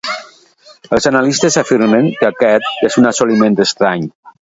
[0.95, 4.09] Els "Analistes" afirmen que aquest és un assoliment estrany.